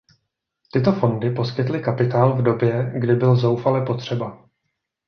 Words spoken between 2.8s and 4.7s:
kdy byl zoufale potřeba.